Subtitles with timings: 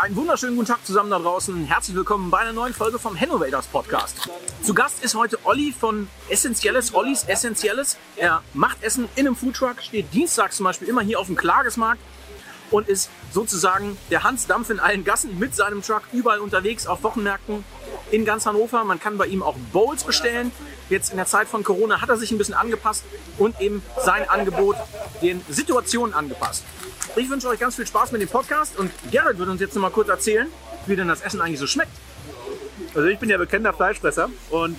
[0.00, 1.66] Einen wunderschönen guten Tag zusammen da draußen.
[1.66, 4.30] Herzlich willkommen bei einer neuen Folge vom Hannovators Podcast.
[4.62, 7.98] Zu Gast ist heute Olli von Essentielles, Ollis Essentielles.
[8.16, 12.00] Er macht Essen in einem Foodtruck, steht dienstags zum Beispiel immer hier auf dem Klagesmarkt
[12.70, 17.02] und ist sozusagen der Hans Dampf in allen Gassen mit seinem Truck überall unterwegs auf
[17.02, 17.62] Wochenmärkten
[18.10, 18.82] in ganz Hannover.
[18.84, 20.50] Man kann bei ihm auch Bowls bestellen.
[20.90, 23.04] Jetzt in der Zeit von Corona hat er sich ein bisschen angepasst
[23.38, 24.76] und eben sein Angebot
[25.22, 26.64] den Situationen angepasst.
[27.14, 29.82] Ich wünsche euch ganz viel Spaß mit dem Podcast und Gerrit wird uns jetzt noch
[29.82, 30.48] mal kurz erzählen,
[30.86, 31.92] wie denn das Essen eigentlich so schmeckt.
[32.94, 34.76] Also ich bin ja bekennender Fleischfresser und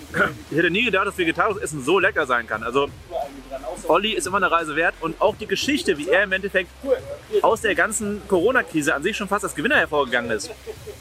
[0.50, 2.64] ich hätte nie gedacht, dass vegetarisches Essen so lecker sein kann.
[2.64, 2.89] Also
[3.88, 6.70] Olli ist immer eine Reise wert und auch die Geschichte, wie er im Endeffekt
[7.41, 10.52] aus der ganzen Corona-Krise an sich schon fast als Gewinner hervorgegangen ist.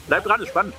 [0.07, 0.73] Bleibt ist spannend.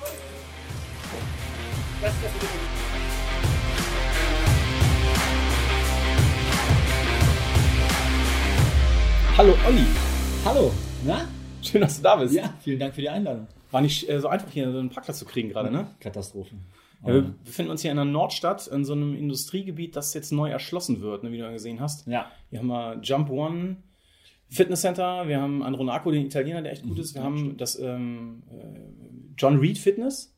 [9.35, 9.81] Hallo Olli,
[10.45, 10.71] Hallo,
[11.07, 11.27] na?
[11.63, 12.35] schön, dass du da bist.
[12.35, 13.47] Ja, vielen Dank für die Einladung.
[13.71, 15.87] War nicht äh, so einfach hier so einen Parkplatz zu kriegen gerade, ne?
[15.99, 16.53] Katastrophe.
[17.01, 20.51] Ja, wir befinden uns hier in der Nordstadt, in so einem Industriegebiet, das jetzt neu
[20.51, 22.05] erschlossen wird, ne, wie du ja gesehen hast.
[22.05, 22.31] Ja.
[22.51, 23.77] Hier haben wir Jump One
[24.49, 27.15] Fitness Center, wir haben Andronaco, den Italiener, der echt gut ist.
[27.15, 28.79] Wir haben das ähm, äh,
[29.35, 30.37] John Reed Fitness.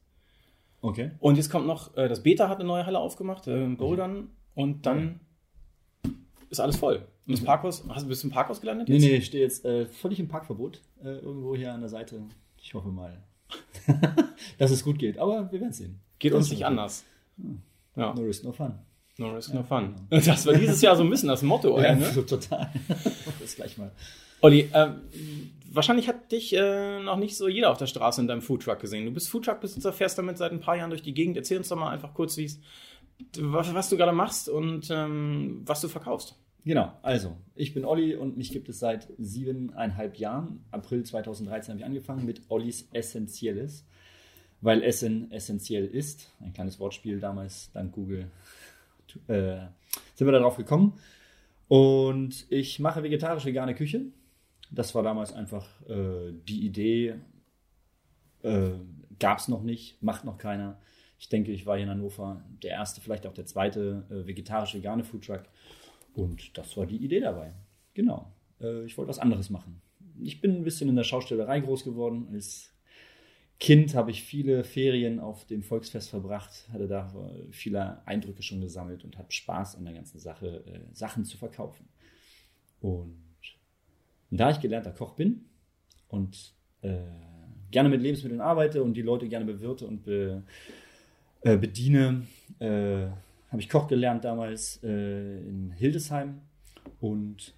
[0.80, 1.12] Okay.
[1.20, 4.30] Und jetzt kommt noch, äh, das Beta hat eine neue Halle aufgemacht, äh, Bouldern.
[4.54, 5.20] Und dann
[6.50, 7.06] ist alles voll.
[7.28, 8.88] Und das Parkhaus, hast, bist du im Parkhaus gelandet?
[8.88, 9.04] Nee, jetzt?
[9.04, 10.82] nee, ich stehe jetzt äh, völlig im Parkverbot.
[11.04, 12.22] Äh, irgendwo hier an der Seite.
[12.62, 13.24] Ich hoffe mal,
[14.58, 15.18] dass es gut geht.
[15.18, 16.00] Aber wir werden sehen.
[16.20, 17.04] Geht Das uns nicht anders.
[17.96, 18.74] Ja, No risk, no fun.
[19.18, 19.96] no risk, no fun.
[20.10, 22.06] Das war dieses Jahr so ein bisschen das Motto, Ja, ne?
[22.12, 22.70] so total.
[23.40, 23.92] das gleich mal.
[24.42, 25.02] Olli, ähm,
[25.72, 29.06] wahrscheinlich hat dich äh, noch nicht so jeder auf der Straße in deinem Foodtruck gesehen.
[29.06, 31.38] Du bist Foodtruck-Besitzer, fährst damit seit ein paar Jahren durch die Gegend.
[31.38, 32.38] Erzähl uns doch mal einfach kurz,
[33.40, 36.36] was, was du gerade machst und ähm, was du verkaufst.
[36.66, 40.66] Genau, also, ich bin Olli und mich gibt es seit siebeneinhalb Jahren.
[40.72, 43.86] April 2013 habe ich angefangen mit Ollis Essentielles,
[44.62, 46.32] weil Essen essentiell ist.
[46.40, 48.32] Ein kleines Wortspiel damals, dank Google,
[49.28, 49.58] äh,
[50.16, 50.94] sind wir darauf gekommen.
[51.68, 54.08] Und ich mache vegetarisch-vegane Küche.
[54.72, 57.20] Das war damals einfach äh, die Idee,
[58.42, 58.72] äh,
[59.20, 60.80] gab es noch nicht, macht noch keiner.
[61.20, 65.04] Ich denke, ich war hier in Hannover der erste, vielleicht auch der zweite äh, vegetarisch-vegane
[65.04, 65.44] Foodtruck.
[66.16, 67.54] Und das war die Idee dabei.
[67.94, 68.32] Genau.
[68.62, 69.82] Äh, ich wollte was anderes machen.
[70.22, 72.28] Ich bin ein bisschen in der Schaustellerei groß geworden.
[72.32, 72.74] Als
[73.60, 77.14] Kind habe ich viele Ferien auf dem Volksfest verbracht, hatte da
[77.52, 81.88] viele Eindrücke schon gesammelt und habe Spaß an der ganzen Sache, äh, Sachen zu verkaufen.
[82.82, 83.16] Und
[84.30, 85.46] da ich gelernter Koch bin
[86.08, 86.98] und äh,
[87.72, 90.44] gerne mit Lebensmitteln arbeite und die Leute gerne bewirte und be,
[91.42, 92.26] äh, bediene,
[92.60, 93.08] äh,
[93.56, 96.42] habe ich Koch gelernt damals äh, in Hildesheim
[97.00, 97.56] und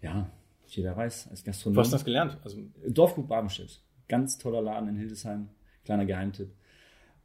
[0.00, 0.30] ja,
[0.68, 1.74] jeder weiß, als Gastronom.
[1.74, 2.38] Du hast das gelernt.
[2.42, 3.82] Also, Dorfgut Babenstedt.
[4.08, 5.50] Ganz toller Laden in Hildesheim.
[5.84, 6.50] Kleiner Geheimtipp.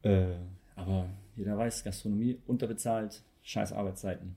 [0.02, 0.34] Äh,
[0.76, 4.36] aber jeder weiß, Gastronomie unterbezahlt, scheiß Arbeitszeiten.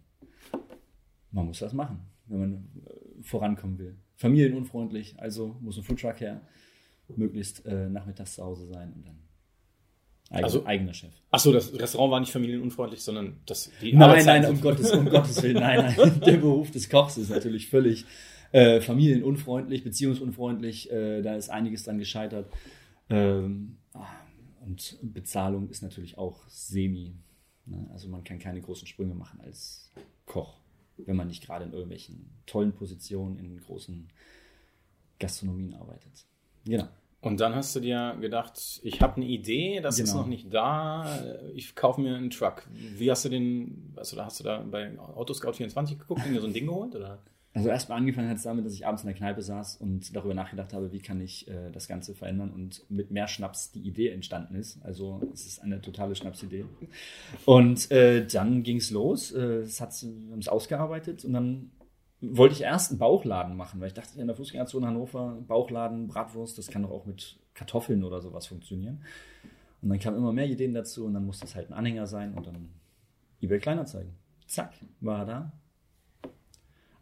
[1.33, 2.53] Man muss das machen, wenn man
[2.87, 3.97] äh, vorankommen will.
[4.15, 6.41] Familienunfreundlich, also muss ein Foodtruck her.
[7.17, 9.19] Möglichst äh, nachmittags zu Hause sein und dann
[10.31, 11.13] eigen, Also- eigener Chef.
[11.31, 15.43] achso, das Restaurant war nicht familienunfreundlich, sondern das, die Nein, nein, um Gottes, um Gottes
[15.43, 16.21] Willen, nein, nein.
[16.27, 18.05] Der Beruf des Kochs ist natürlich völlig
[18.53, 20.91] äh, familienunfreundlich, beziehungsunfreundlich.
[20.91, 22.51] Äh, da ist einiges dann gescheitert.
[23.11, 23.77] Ähm,
[24.65, 27.15] und Bezahlung ist natürlich auch semi.
[27.67, 27.87] Ne?
[27.93, 29.91] Also man kann keine großen Sprünge machen als
[30.25, 30.59] Koch,
[30.97, 34.09] wenn man nicht gerade in irgendwelchen tollen Positionen in großen
[35.19, 36.25] Gastronomien arbeitet.
[36.65, 36.89] Genau.
[37.25, 40.23] Und dann hast du dir gedacht, ich habe eine Idee, das ist Genau.
[40.23, 41.07] noch nicht da,
[41.55, 42.67] ich kaufe mir einen Truck.
[42.73, 46.47] Wie hast du den, also da hast du da bei Autoscout24 geguckt und dir so
[46.47, 46.95] ein Ding geholt?
[46.95, 47.19] Oder?
[47.57, 50.35] Also erstmal angefangen hat es damit, dass ich abends in der Kneipe saß und darüber
[50.35, 54.09] nachgedacht habe, wie kann ich äh, das Ganze verändern und mit mehr Schnaps die Idee
[54.09, 54.85] entstanden ist.
[54.85, 56.65] Also es ist eine totale Schnapsidee.
[57.45, 61.71] Und äh, dann ging es los, äh, es hat, wir haben es ausgearbeitet und dann
[62.33, 66.59] wollte ich erst einen Bauchladen machen, weil ich dachte, in der Fußgängerzone Hannover, Bauchladen, Bratwurst,
[66.59, 69.05] das kann doch auch mit Kartoffeln oder sowas funktionieren.
[69.83, 72.35] Und dann kamen immer mehr Ideen dazu und dann musste es halt ein Anhänger sein
[72.35, 72.71] und dann
[73.41, 74.15] eBay Kleinanzeigen.
[74.47, 75.53] Zack, war er da.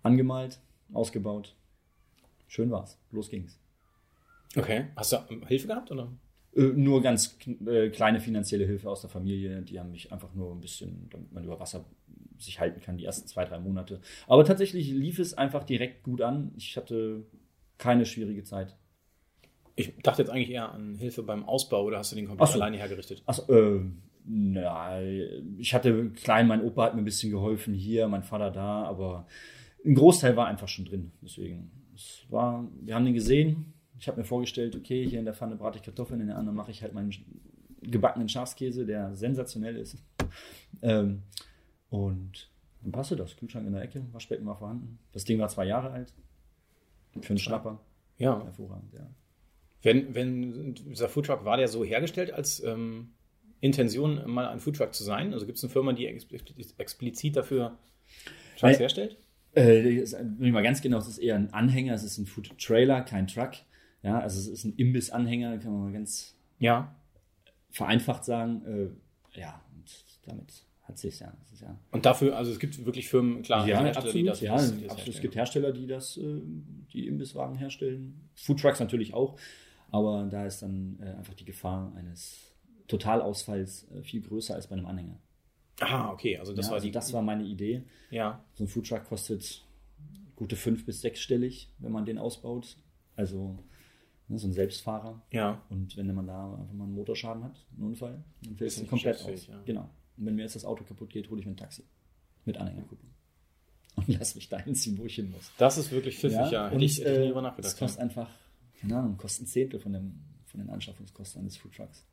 [0.02, 0.60] Angemalt,
[0.92, 1.54] ausgebaut.
[2.48, 2.98] Schön war's.
[3.10, 3.58] Los ging's.
[4.56, 4.86] Okay.
[4.96, 5.90] Hast du Hilfe gehabt?
[5.90, 6.12] Oder?
[6.54, 9.62] Äh, nur ganz äh, kleine finanzielle Hilfe aus der Familie.
[9.62, 11.84] Die haben mich einfach nur ein bisschen, damit man über Wasser
[12.42, 14.00] sich halten kann, die ersten zwei, drei Monate.
[14.26, 16.52] Aber tatsächlich lief es einfach direkt gut an.
[16.56, 17.24] Ich hatte
[17.78, 18.76] keine schwierige Zeit.
[19.74, 22.54] Ich dachte jetzt eigentlich eher an Hilfe beim Ausbau oder hast du den komplett so.
[22.54, 23.22] alleine hergerichtet?
[23.26, 23.80] Achso, äh,
[24.24, 25.00] na,
[25.58, 29.26] ich hatte klein, mein Opa hat mir ein bisschen geholfen hier, mein Vater da, aber
[29.84, 31.12] ein Großteil war einfach schon drin.
[31.22, 33.72] Deswegen, es war, wir haben den gesehen.
[33.98, 36.56] Ich habe mir vorgestellt, okay, hier in der Pfanne brate ich Kartoffeln, in der anderen
[36.56, 37.12] mache ich halt meinen
[37.82, 39.96] gebackenen Schafskäse, der sensationell ist.
[40.82, 41.22] ähm,
[41.92, 42.48] und
[42.82, 43.36] dann passte das.
[43.36, 44.98] Kühlschrank in der Ecke, Waschbecken war vorhanden.
[45.12, 46.12] Das Ding war zwei Jahre alt.
[47.20, 47.78] Für einen Schnapper.
[48.18, 48.42] Ja.
[48.42, 49.06] Hervorragend, ja.
[49.82, 53.10] Wenn, wenn dieser Foodtruck war der so hergestellt als ähm,
[53.60, 55.32] Intention, mal ein Foodtruck zu sein?
[55.34, 56.26] Also gibt es eine Firma, die ex
[56.78, 57.78] explizit dafür
[58.58, 59.18] Trucks Äh, herstellt?
[59.54, 62.56] Äh, ist, ich mal ganz genau, es ist eher ein Anhänger, es ist ein Food
[62.58, 63.52] Trailer, kein Truck.
[64.02, 66.94] Ja, also es ist ein Imbiss-Anhänger, kann man mal ganz Ja.
[67.70, 68.62] vereinfacht sagen.
[69.34, 69.84] Äh, ja, und
[70.26, 70.64] damit
[70.98, 71.32] sich ja.
[71.50, 74.28] Das ja Und dafür, also es gibt wirklich Firmen, klar, ja, Hersteller, absolut.
[74.28, 75.14] das- ja, das absolut.
[75.14, 76.40] Es gibt Hersteller, die das, äh,
[76.92, 78.28] die Imbisswagen herstellen.
[78.34, 79.38] Foodtrucks natürlich auch,
[79.90, 82.52] aber da ist dann äh, einfach die Gefahr eines
[82.88, 85.18] Totalausfalls äh, viel größer als bei einem Anhänger.
[85.80, 86.92] Ah, okay, also das ja, war also die.
[86.92, 87.82] das war meine Idee.
[88.10, 88.44] ja.
[88.54, 89.64] So ein Foodtruck kostet
[90.36, 92.76] gute fünf bis sechsstellig, wenn man den ausbaut.
[93.16, 93.58] Also
[94.28, 95.22] ne, so ein Selbstfahrer.
[95.30, 95.62] Ja.
[95.70, 99.22] Und wenn man da einfach mal einen Motorschaden hat, einen Unfall, dann fällt es komplett
[99.24, 99.46] aus.
[99.46, 99.60] ja.
[99.64, 99.90] Genau.
[100.16, 101.84] Und wenn mir jetzt das Auto kaputt geht, hole ich mir ein Taxi.
[102.44, 103.10] Mit Anhängerkupplung.
[103.96, 105.50] Und lass mich dahin ziehen, wo ich hin muss.
[105.58, 106.66] Das ist wirklich pfiffig, ja.
[106.66, 107.78] Hätte und, ich, hätte ich nie äh, drüber Das nachgedacht.
[107.78, 108.30] kostet einfach,
[108.80, 112.06] keine Ahnung, kostet ein Zehntel von, dem, von den Anschaffungskosten eines Foodtrucks.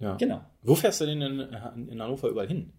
[0.00, 0.16] ja.
[0.16, 0.44] Genau.
[0.62, 1.40] Wo fährst du denn in,
[1.88, 2.72] in Hannover überall hin?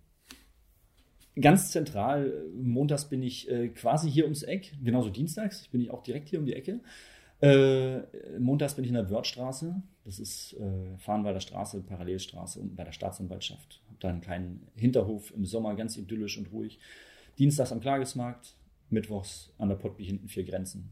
[1.40, 5.90] Ganz zentral, äh, montags bin ich äh, quasi hier ums Eck, genauso dienstags bin ich
[5.90, 6.82] auch direkt hier um die Ecke.
[7.42, 8.02] Äh,
[8.38, 12.94] montags bin ich in der Wörthstraße, das ist äh, Fahrenwalder Straße, Parallelstraße, unten bei der
[12.94, 13.80] Staatsanwaltschaft.
[13.88, 16.80] Hab da einen kleinen Hinterhof im Sommer, ganz idyllisch und ruhig.
[17.38, 18.56] Dienstags am Klagesmarkt,
[18.90, 20.90] mittwochs an der Pottby hinten vier Grenzen.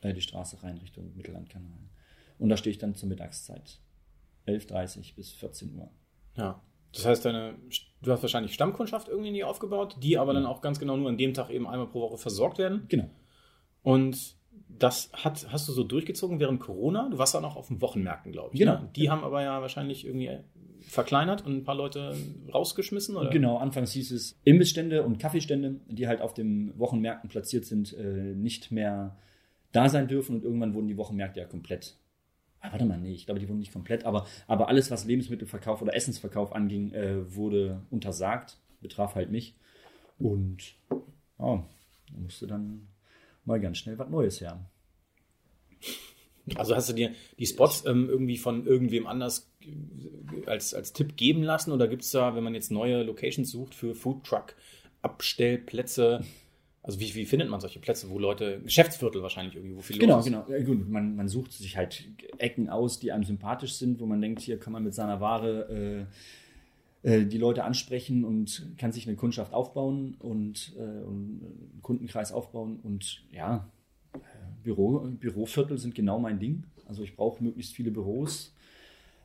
[0.00, 1.78] Äh, die Straße rein Richtung Mittellandkanal.
[2.40, 3.78] Und da stehe ich dann zur Mittagszeit.
[4.48, 5.88] 11.30 bis 14 Uhr.
[6.36, 6.60] Ja.
[6.92, 7.54] Das heißt, deine,
[8.02, 11.16] du hast wahrscheinlich Stammkundschaft irgendwie nie aufgebaut, die aber dann auch ganz genau nur an
[11.16, 12.86] dem Tag eben einmal pro Woche versorgt werden.
[12.88, 13.08] Genau.
[13.82, 14.36] Und
[14.68, 17.08] das hat, hast du so durchgezogen während Corona?
[17.10, 18.60] Du warst dann auch auf den Wochenmärkten, glaube ich.
[18.60, 18.74] Genau.
[18.74, 18.90] Ne?
[18.94, 20.30] Die haben aber ja wahrscheinlich irgendwie
[20.86, 22.14] verkleinert und ein paar Leute
[22.52, 23.30] rausgeschmissen, oder?
[23.30, 28.34] Genau, anfangs hieß es Imbissstände und Kaffeestände, die halt auf den Wochenmärkten platziert sind, äh,
[28.34, 29.16] nicht mehr
[29.72, 31.96] da sein dürfen und irgendwann wurden die Wochenmärkte ja komplett.
[32.60, 35.82] Ah, warte mal, nee, ich glaube, die wurden nicht komplett, aber, aber alles, was Lebensmittelverkauf
[35.82, 39.56] oder Essensverkauf anging, äh, wurde untersagt, betraf halt mich.
[40.18, 40.74] Und
[41.38, 41.64] da
[42.16, 42.88] musste dann
[43.46, 44.68] mal ganz schnell was Neues her.
[46.54, 51.16] Also hast du dir die Spots ähm, irgendwie von irgendwem anders äh, als, als Tipp
[51.16, 51.72] geben lassen?
[51.72, 56.24] Oder gibt es da, wenn man jetzt neue Locations sucht für Foodtruck-Abstellplätze,
[56.84, 60.22] also wie, wie findet man solche Plätze, wo Leute, Geschäftsviertel wahrscheinlich irgendwie, wo viel Genau,
[60.22, 60.46] genau.
[60.48, 62.04] Ja, gut, man, man sucht sich halt
[62.38, 65.68] Ecken aus, die einem sympathisch sind, wo man denkt, hier kann man mit seiner Ware
[65.68, 66.06] äh,
[67.06, 72.80] die Leute ansprechen und kann sich eine Kundschaft aufbauen und, äh, einen Kundenkreis aufbauen.
[72.82, 73.68] Und ja,
[74.14, 74.18] äh,
[74.64, 76.64] Büro, Büroviertel sind genau mein Ding.
[76.86, 78.52] Also ich brauche möglichst viele Büros.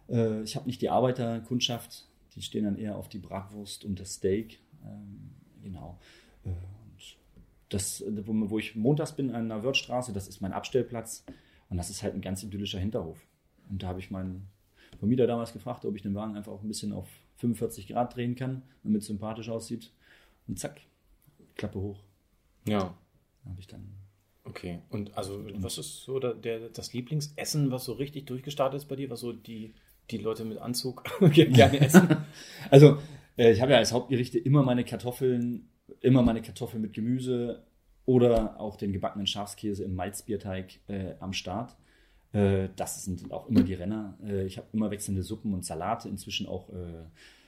[0.10, 4.14] Äh, ich habe nicht die Arbeiterkundschaft, die stehen dann eher auf die Bratwurst und das
[4.14, 4.60] Steak.
[4.86, 5.32] Ähm,
[5.64, 5.98] genau.
[6.46, 7.18] Äh, und
[7.70, 11.24] das, wo, wo ich montags bin an der Wörthstraße, das ist mein Abstellplatz.
[11.70, 13.26] Und das ist halt ein ganz idyllischer Hinterhof.
[13.70, 14.48] Und da habe ich meinen
[15.00, 17.08] Vermieter damals gefragt, ob ich den Wagen einfach auch ein bisschen auf
[17.42, 19.92] 45 Grad drehen kann, damit es sympathisch aussieht.
[20.48, 20.82] Und zack,
[21.56, 22.00] Klappe hoch.
[22.68, 22.96] Ja.
[23.46, 23.94] Habe ich dann.
[24.44, 24.80] Okay.
[24.90, 28.96] Und also, was ist so der, der, das Lieblingsessen, was so richtig durchgestartet ist bei
[28.96, 29.74] dir, was so die,
[30.10, 32.18] die Leute mit Anzug gerne essen?
[32.70, 32.98] Also,
[33.38, 35.70] äh, ich habe ja als Hauptgerichte immer meine Kartoffeln,
[36.00, 37.64] immer meine Kartoffeln mit Gemüse
[38.06, 41.76] oder auch den gebackenen Schafskäse im Malzbierteig äh, am Start.
[42.34, 44.18] Äh, das sind auch immer die Renner.
[44.24, 47.06] Äh, ich habe immer wechselnde Suppen und Salate, inzwischen auch äh,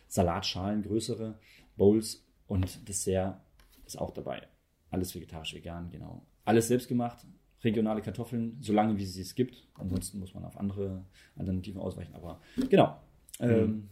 [0.08, 1.36] Salatschalen, größere
[1.76, 3.42] Bowls und Dessert
[3.86, 4.48] ist auch dabei.
[4.90, 6.26] Alles vegetarisch, vegan, genau.
[6.46, 7.26] Alles selbst gemacht,
[7.64, 9.68] regionale Kartoffeln, solange wie es es gibt.
[9.76, 12.14] Ansonsten muss man auf andere Alternativen ausweichen.
[12.14, 13.00] Aber genau.
[13.40, 13.90] Ähm,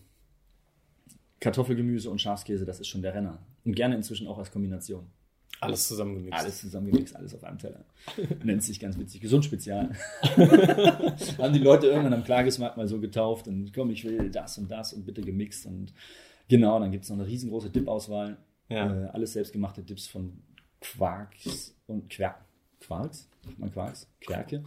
[1.40, 3.40] Kartoffelgemüse und Schafskäse, das ist schon der Renner.
[3.64, 5.08] Und gerne inzwischen auch als Kombination.
[5.62, 6.40] Alles zusammengemixt.
[6.40, 7.86] Alles zusammengemixt, alles auf einem Teller.
[8.44, 9.22] Nennt sich ganz witzig.
[9.22, 9.92] Gesund Spezial.
[11.38, 14.70] Haben die Leute irgendwann am Klagesmarkt mal so getauft und komm, ich will das und
[14.72, 15.66] das und bitte gemixt.
[15.68, 15.94] Und
[16.50, 18.38] genau, dann gibt es noch eine riesengroße Dip-Auswahl.
[18.70, 19.06] Ja.
[19.06, 20.42] Äh, alles selbstgemachte Dips von
[20.82, 22.36] Quarks und Quer
[22.82, 23.28] Quarks?
[23.58, 24.08] Man Quarks?
[24.20, 24.64] Querke?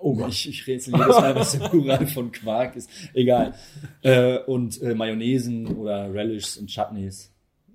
[0.00, 0.30] Oh Gott.
[0.30, 2.90] Ich, ich rätsel jedes Mal, was der Plural von Quark ist.
[3.14, 3.54] Egal.
[4.02, 7.30] Äh, und äh, Mayonnaisen oder Relishes und Chutneys.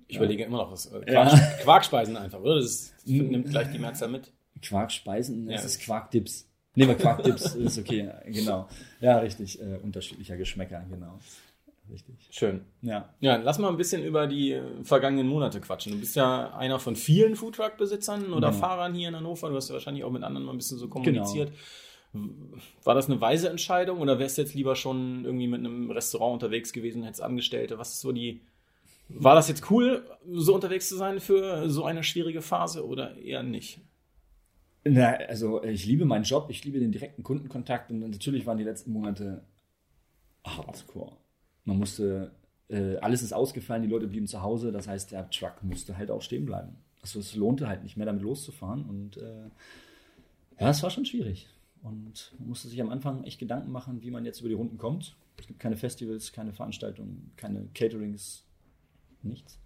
[0.08, 0.86] Ich überlege immer noch was.
[0.86, 1.26] äh, Ja.
[1.28, 2.56] Quark, Quarkspeisen einfach, oder?
[2.56, 4.32] Das ist, nimmt gleich die Mehrzahl mit.
[4.62, 5.56] Quarkspeisen, Ja.
[5.56, 6.48] das ist Quarkdips.
[6.74, 8.68] Nehmen wir Quarkdips, ist okay, genau.
[9.00, 11.18] Ja, richtig, äh, unterschiedlicher Geschmäcker, genau.
[11.90, 12.14] Richtig.
[12.30, 12.62] Schön.
[12.80, 13.10] Ja.
[13.20, 15.92] Ja, lass mal ein bisschen über die äh, vergangenen Monate quatschen.
[15.92, 18.60] Du bist ja einer von vielen Foodtruck-Besitzern oder Genau.
[18.60, 19.50] Fahrern hier in Hannover.
[19.50, 21.52] Du hast ja wahrscheinlich auch mit anderen mal ein bisschen so kommuniziert.
[22.84, 26.34] War das eine weise Entscheidung oder wärst du jetzt lieber schon irgendwie mit einem Restaurant
[26.34, 27.76] unterwegs gewesen, hättest Angestellte?
[27.78, 28.40] Was ist so die.
[29.08, 33.42] War das jetzt cool, so unterwegs zu sein für so eine schwierige Phase oder eher
[33.42, 33.80] nicht?
[34.84, 38.64] Na, also ich liebe meinen Job, ich liebe den direkten Kundenkontakt und natürlich waren die
[38.64, 39.44] letzten Monate
[40.44, 41.16] hardcore.
[41.64, 42.32] Man musste,
[42.68, 46.10] äh, alles ist ausgefallen, die Leute blieben zu Hause, das heißt, der Truck musste halt
[46.10, 46.76] auch stehen bleiben.
[47.00, 49.48] Also es lohnte halt nicht mehr damit loszufahren und äh,
[50.60, 51.48] ja, es war schon schwierig.
[51.82, 54.78] Und man musste sich am Anfang echt Gedanken machen, wie man jetzt über die Runden
[54.78, 55.16] kommt.
[55.36, 58.44] Es gibt keine Festivals, keine Veranstaltungen, keine Caterings,
[59.24, 59.58] nichts.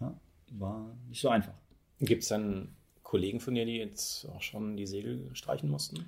[0.00, 0.18] Ja,
[0.52, 1.54] war nicht so einfach.
[1.98, 6.06] Gibt es dann Kollegen von dir, die jetzt auch schon die Segel streichen mussten?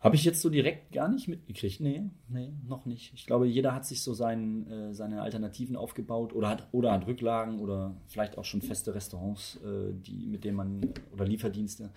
[0.00, 1.80] Habe ich jetzt so direkt gar nicht mitgekriegt.
[1.80, 3.12] Nee, nee, noch nicht.
[3.12, 7.06] Ich glaube, jeder hat sich so sein, äh, seine Alternativen aufgebaut oder hat, oder hat
[7.06, 11.90] Rücklagen oder vielleicht auch schon feste Restaurants, äh, die, mit denen man, oder Lieferdienste,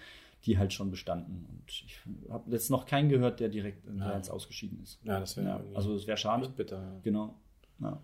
[0.44, 1.46] die halt schon bestanden.
[1.50, 1.98] Und ich
[2.30, 3.94] habe jetzt noch keinen gehört, der direkt Ja.
[3.94, 5.00] März ausgeschieden ist.
[5.06, 6.50] Ja, das wäre Ja, also es wäre schade.
[6.50, 7.00] bitter.
[7.04, 7.36] Genau.
[7.80, 8.02] Ja.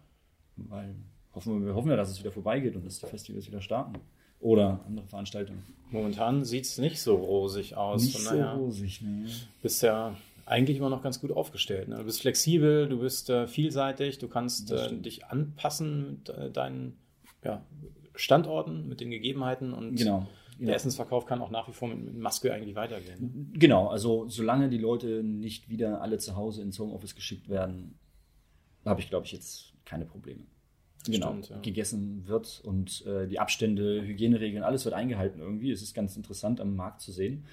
[0.55, 0.96] Weil
[1.33, 3.93] hoffen wir, wir hoffen ja, dass es wieder vorbeigeht und dass die Festivals wieder starten.
[4.39, 5.63] Oder andere Veranstaltungen.
[5.91, 8.03] Momentan sieht es nicht so rosig aus.
[8.03, 9.25] Nicht Von so daher rosig, ne?
[9.62, 11.89] bist ja eigentlich immer noch ganz gut aufgestellt.
[11.89, 11.98] Ne?
[11.98, 16.98] Du bist flexibel, du bist äh, vielseitig, du kannst äh, dich anpassen mit äh, deinen
[17.43, 17.63] ja,
[18.15, 20.27] Standorten, mit den Gegebenheiten und Genau.
[20.53, 20.74] der genau.
[20.74, 23.50] Essensverkauf kann auch nach wie vor mit, mit Maske eigentlich weitergehen.
[23.51, 23.59] Ne?
[23.59, 28.00] Genau, also solange die Leute nicht wieder alle zu Hause ins Homeoffice geschickt werden,
[28.86, 30.43] habe ich, glaube ich, jetzt keine Probleme.
[31.06, 31.60] Genau, Stimmt, ja.
[31.60, 35.72] gegessen wird und äh, die Abstände, Hygieneregeln, alles wird eingehalten irgendwie.
[35.72, 37.46] Es ist ganz interessant am Markt zu sehen.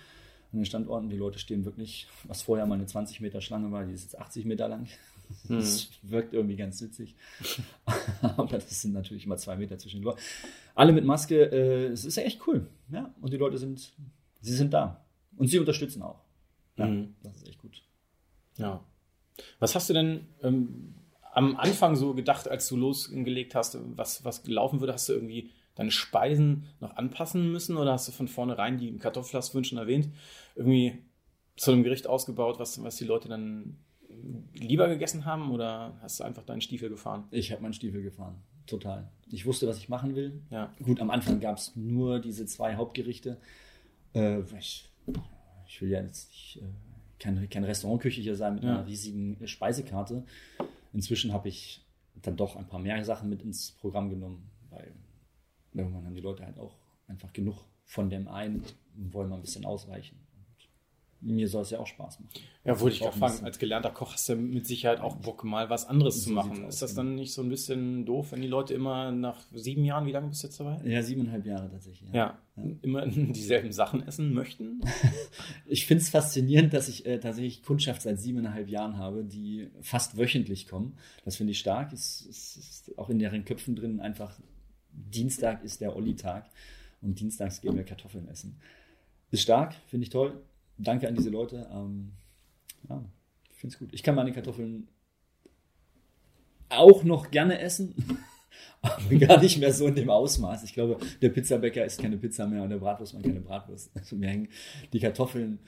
[0.53, 3.85] An den Standorten, die Leute stehen wirklich, was vorher mal eine 20 Meter Schlange war,
[3.85, 4.87] die ist jetzt 80 Meter lang.
[5.49, 5.57] Hm.
[5.59, 7.17] Das wirkt irgendwie ganz witzig.
[8.23, 10.21] Aber das sind natürlich immer zwei Meter zwischen den Leuten.
[10.77, 12.69] Alle mit Maske, äh, es ist ja echt cool.
[12.93, 13.93] Ja, und die Leute sind,
[14.41, 15.05] sie sind da.
[15.37, 16.21] Und sie unterstützen auch.
[16.77, 17.17] Ja, Mhm.
[17.25, 17.83] das ist echt gut.
[18.57, 18.85] Ja.
[19.59, 20.95] Was hast du denn ähm,
[21.37, 24.95] am Anfang so gedacht, als du losgelegt hast, was, was gelaufen würde?
[24.95, 29.71] Hast du irgendwie deine Speisen noch anpassen müssen oder hast du von vornherein die Kartoffelhasswünsche
[29.71, 30.09] schon erwähnt,
[30.55, 31.03] irgendwie
[31.57, 33.77] zu einem Gericht ausgebaut, was, was die Leute dann
[34.55, 37.25] lieber gegessen haben oder hast du einfach deinen Stiefel gefahren?
[37.31, 38.37] Ich habe meinen Stiefel gefahren.
[38.67, 39.09] Total.
[39.31, 40.41] Ich wusste, was ich machen will.
[40.51, 40.73] Ja.
[40.83, 43.37] Gut, am Anfang gab es nur diese zwei Hauptgerichte.
[44.15, 44.91] Äh, ich,
[45.69, 46.67] ich will ja jetzt nicht, äh,
[47.19, 48.71] kein, kein Restaurantküche hier sein mit Ja.
[48.79, 50.25] einer riesigen Speisekarte.
[50.93, 51.85] Inzwischen habe ich
[52.23, 54.95] dann doch ein paar mehr Sachen mit ins Programm genommen, weil
[55.73, 56.77] irgendwann haben die Leute halt auch
[57.07, 58.65] einfach genug von dem einen
[58.97, 60.26] und wollen mal ein bisschen ausweichen.
[61.27, 62.31] Mir soll es ja auch Spaß machen.
[62.65, 65.43] Ja, wollte ich Auch gerade fragen, als gelernter Koch hast du mit Sicherheit auch Bock,
[65.43, 66.55] mal was anderes zu So machen.
[66.55, 69.41] sieht's aus, Ist das dann nicht so ein bisschen doof, wenn die Leute immer nach
[69.53, 70.81] sieben Jahren, wie lange bist du jetzt dabei?
[70.85, 72.09] Ja, siebeneinhalb Jahre tatsächlich.
[72.13, 72.39] Ja,
[72.83, 74.81] immer dieselben Sachen essen möchten?
[75.69, 80.17] Ich finde es faszinierend, dass ich äh, tatsächlich Kundschaft seit siebeneinhalb Jahren habe, die fast
[80.17, 80.97] wöchentlich kommen.
[81.25, 81.93] Das finde ich stark.
[81.93, 84.39] Es, es ist auch in deren Köpfen drin einfach,
[84.93, 86.49] Dienstag ist der Olli-Tag
[87.03, 88.61] und dienstags gehen wir Kartoffeln essen.
[89.33, 90.41] Ist stark, finde ich toll.
[90.79, 91.69] Danke an diese Leute.
[91.73, 92.13] Ähm,
[92.89, 93.05] ja,
[93.51, 93.91] ich finde es gut.
[93.93, 94.89] Ich kann meine Kartoffeln
[96.69, 97.95] auch noch gerne essen,
[98.83, 100.65] aber gar nicht mehr so in dem Ausmaß.
[100.65, 103.91] Ich glaube, der Pizzabäcker isst keine Pizza mehr und der Bratwurstmann keine Bratwurst.
[103.95, 104.49] Also mir hängen
[104.93, 105.59] die Kartoffeln.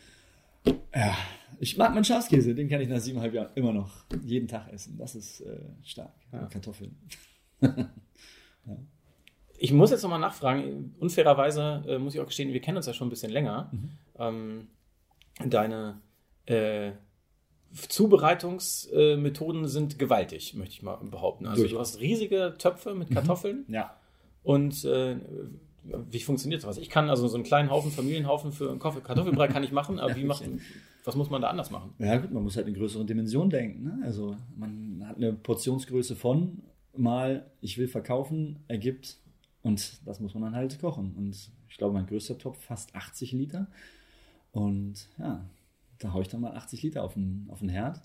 [0.95, 1.17] Ja,
[1.61, 4.99] ich mag meinen Schafskäse, den kann ich nach siebeneinhalb Jahren immer noch jeden Tag essen.
[4.99, 6.15] Das ist äh, stark.
[6.33, 6.47] Ja.
[6.47, 6.97] Kartoffeln.
[9.61, 10.95] Ich muss jetzt nochmal nachfragen.
[11.01, 13.71] Unfairerweise äh, muss ich auch gestehen, wir kennen uns ja schon ein bisschen länger.
[13.73, 13.91] Mhm.
[14.19, 14.69] Ähm,
[15.47, 16.01] deine
[16.47, 16.93] äh,
[17.89, 21.47] Zubereitungsmethoden sind gewaltig, möchte ich mal behaupten.
[21.47, 21.93] Also du Durchaus.
[21.95, 23.97] hast riesige Töpfe mit Kartoffeln Ja.
[24.43, 25.17] und äh,
[26.11, 26.79] wie funktioniert sowas?
[26.79, 30.17] Ich kann also so einen kleinen Haufen, Familienhaufen für einen Kartoffelbrei kann ich machen, aber
[30.17, 30.45] wie macht,
[31.05, 31.95] was muss man da anders machen?
[31.99, 33.85] Ja, gut, man muss halt in größere Dimensionen denken.
[33.85, 33.99] Ne?
[34.05, 36.63] Also man hat eine Portionsgröße von
[36.97, 39.17] mal, ich will verkaufen, ergibt
[39.63, 41.15] und das muss man dann halt kochen.
[41.17, 43.69] Und ich glaube, mein größter Topf fast 80 Liter.
[44.53, 45.49] Und ja,
[45.99, 48.01] da haue ich dann mal 80 Liter auf den, auf den Herd.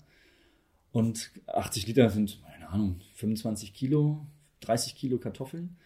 [0.92, 4.26] Und 80 Liter sind, keine Ahnung, 25 Kilo,
[4.60, 5.76] 30 Kilo Kartoffeln.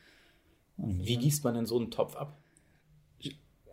[0.76, 2.38] Wie gießt man denn so einen Topf ab?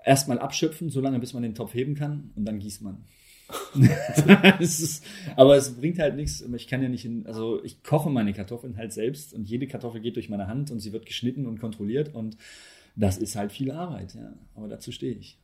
[0.06, 3.04] erstmal abschöpfen, solange bis man den Topf heben kann und dann gießt man.
[4.60, 5.04] ist,
[5.36, 6.42] aber es bringt halt nichts.
[6.56, 10.02] Ich kann ja nicht in, also ich koche meine Kartoffeln halt selbst und jede Kartoffel
[10.02, 12.38] geht durch meine Hand und sie wird geschnitten und kontrolliert und
[12.96, 14.34] das ist halt viel Arbeit, ja.
[14.56, 15.38] Aber dazu stehe ich.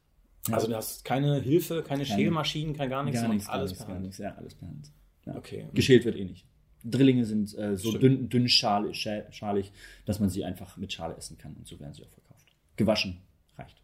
[0.48, 0.56] Ja.
[0.56, 3.88] Also du hast keine Hilfe, keine Keine- Schälmaschinen, kein gar nichts, gar nichts, alles per
[3.88, 4.18] Hand.
[4.18, 4.92] ja, alles per Hand.
[5.26, 5.36] Ja.
[5.36, 5.68] Okay.
[5.74, 6.46] Geschält wird eh nicht.
[6.84, 9.72] Drillinge sind äh, so dünn, dünn schal, schal, schalig,
[10.06, 12.48] dass man sie einfach mit Schale essen kann und so werden sie auch verkauft.
[12.76, 13.22] Gewaschen
[13.56, 13.78] reicht.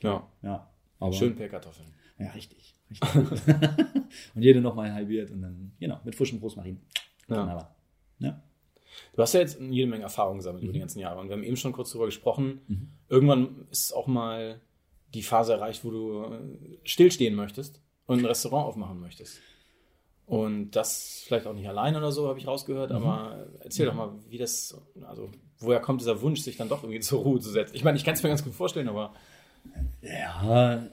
[0.00, 0.70] Ja, Ja.
[1.00, 1.88] Aber schön per Kartoffeln.
[2.18, 2.74] Ja, richtig.
[2.90, 3.14] richtig.
[4.34, 6.80] und jede nochmal halbiert und dann, genau, mit frischem Rosmarin.
[7.28, 7.40] Ja.
[7.40, 7.74] Wunderbar.
[8.20, 8.40] Ja.
[9.14, 11.42] Du hast ja jetzt jede Menge Erfahrung gesammelt über die ganzen Jahre und wir haben
[11.44, 12.60] eben schon kurz darüber gesprochen.
[12.68, 12.88] Mhm.
[13.08, 14.60] Irgendwann ist auch mal
[15.14, 16.38] die Phase erreicht, wo du äh,
[16.84, 19.40] stillstehen möchtest und ein Restaurant aufmachen möchtest.
[20.26, 24.12] Und das vielleicht auch nicht allein oder so, habe ich rausgehört, aber erzähl doch mal,
[24.28, 27.74] wie das, also woher kommt dieser Wunsch, sich dann doch irgendwie zur Ruhe zu setzen?
[27.74, 29.14] Ich meine, ich kann es mir ganz gut vorstellen, aber
[30.02, 30.86] Ja,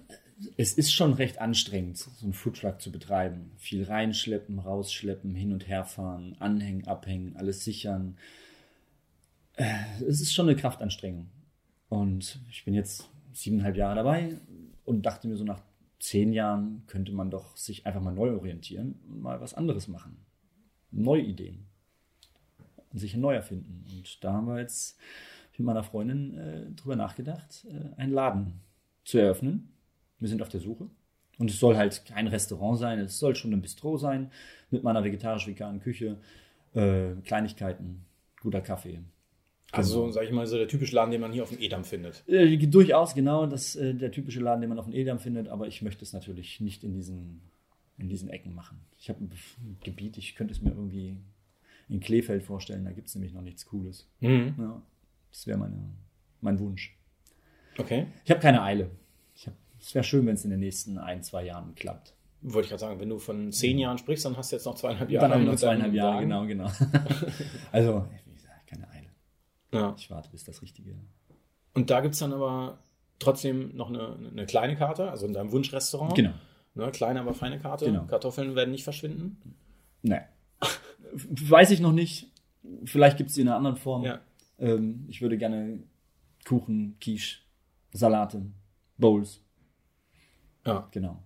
[0.55, 3.51] es ist schon recht anstrengend, so einen Foodtruck zu betreiben.
[3.57, 8.17] Viel reinschleppen, rausschleppen, hin und her fahren, anhängen, abhängen, alles sichern.
[9.57, 9.65] Äh,
[10.07, 11.29] Es ist schon eine Kraftanstrengung.
[11.89, 14.37] Und ich bin jetzt siebeneinhalb Jahre dabei
[14.85, 15.61] und dachte mir so nach
[15.99, 20.25] zehn Jahren könnte man doch sich einfach mal neu orientieren und mal was anderes machen.
[20.91, 21.65] Neue Ideen.
[22.91, 23.83] Und sich neu erfinden.
[23.91, 24.97] Und da haben wir jetzt
[25.57, 28.61] mit meiner Freundin äh, drüber nachgedacht, äh, einen Laden
[29.03, 29.73] zu eröffnen.
[30.19, 30.89] Wir sind auf der Suche.
[31.37, 34.31] Und es soll halt kein Restaurant sein, es soll schon ein Bistro sein,
[34.69, 36.17] mit meiner vegetarisch-veganen Küche,
[36.73, 38.05] äh, Kleinigkeiten,
[38.41, 39.01] guter Kaffee.
[39.77, 42.23] Also, sag ich mal, so der typische Laden, den man hier auf dem Edam findet.
[42.27, 45.67] Äh, durchaus, genau, das äh, der typische Laden, den man auf dem Edam findet, aber
[45.67, 47.41] ich möchte es natürlich nicht in diesen,
[47.97, 48.79] in diesen Ecken machen.
[48.97, 49.31] Ich habe ein
[49.83, 51.17] Gebiet, ich könnte es mir irgendwie
[51.89, 54.07] in Kleefeld vorstellen, da gibt es nämlich noch nichts Cooles.
[54.19, 54.55] Mhm.
[54.57, 54.81] Ja,
[55.31, 55.57] das wäre
[56.41, 56.97] mein Wunsch.
[57.77, 58.07] Okay.
[58.23, 58.89] Ich habe keine Eile.
[59.85, 62.13] Es wäre schön, wenn es in den nächsten ein, zwei Jahren klappt.
[62.41, 64.75] Wollte ich gerade sagen, wenn du von zehn Jahren sprichst, dann hast du jetzt noch
[64.75, 65.25] zweieinhalb Jahre.
[65.25, 66.71] Dann habe ich noch zweieinhalb Jahre, genau, genau.
[67.71, 69.07] also, wie gesagt, keine Eile.
[69.75, 69.95] Ja.
[69.97, 70.95] Ich warte, bis das Richtige.
[71.73, 72.79] Und da gibt es dann aber
[73.19, 76.15] trotzdem noch eine, eine kleine Karte, also in deinem Wunschrestaurant.
[76.15, 76.33] Genau.
[76.73, 77.85] Ne, kleine, aber feine Karte.
[77.85, 78.05] Genau.
[78.05, 79.55] Kartoffeln werden nicht verschwinden.
[80.01, 80.21] Nee.
[81.13, 82.31] Weiß ich noch nicht.
[82.83, 84.03] Vielleicht gibt es die in einer anderen Form.
[84.03, 84.19] Ja.
[84.57, 85.83] Ähm, ich würde gerne
[86.45, 87.39] Kuchen, Quiche,
[87.93, 88.45] Salate,
[88.97, 89.41] Bowls.
[90.65, 91.21] Ja, Genau.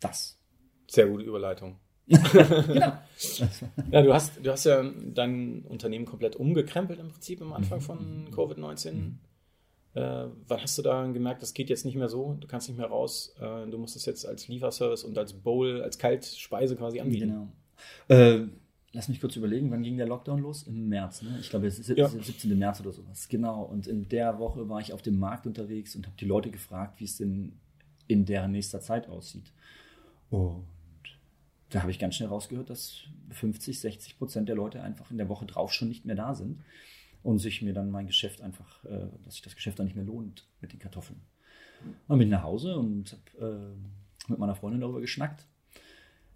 [0.00, 0.38] Das.
[0.86, 1.78] sehr gute Überleitung.
[2.06, 2.92] Genau.
[3.90, 7.82] Ja, du hast, du hast ja dein Unternehmen komplett umgekrempelt im Prinzip am Anfang Mhm.
[7.82, 9.12] von Covid-19.
[9.94, 12.76] Äh, wann hast du da gemerkt, das geht jetzt nicht mehr so, du kannst nicht
[12.76, 16.98] mehr raus, äh, du musst es jetzt als Lieferservice und als Bowl, als Kaltspeise quasi
[17.00, 17.28] anbieten?
[18.08, 18.20] Genau.
[18.20, 18.48] Äh,
[18.92, 20.64] lass mich kurz überlegen, wann ging der Lockdown los?
[20.64, 21.38] Im März, ne?
[21.40, 22.08] Ich glaube, es ist Ja.
[22.08, 22.58] 17.
[22.58, 23.28] März oder sowas.
[23.28, 23.62] Genau.
[23.62, 26.98] Und in der Woche war ich auf dem Markt unterwegs und habe die Leute gefragt,
[27.00, 27.52] wie es denn
[28.08, 29.52] in deren nächster Zeit aussieht.
[30.30, 30.64] Und
[31.74, 35.28] da habe ich ganz schnell rausgehört, dass 50, 60 Prozent der Leute einfach in der
[35.28, 36.62] Woche drauf schon nicht mehr da sind
[37.24, 40.04] und sich mir dann mein Geschäft einfach, äh, dass sich das Geschäft dann nicht mehr
[40.04, 41.20] lohnt mit den Kartoffeln.
[42.06, 43.74] Dann bin ich nach Hause und habe
[44.28, 45.48] äh, mit meiner Freundin darüber geschnackt.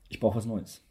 [0.09, 0.83] Ich brauche was Neues.